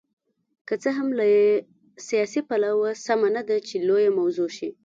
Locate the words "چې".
3.67-3.75